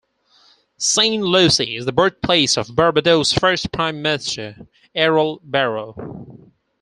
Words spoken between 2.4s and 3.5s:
of Barbados's